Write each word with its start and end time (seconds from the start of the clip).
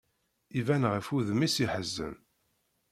Iban 0.59 0.83
ɣef 0.93 1.07
wudem-is 1.11 1.55
yeḥzen. 1.61 2.15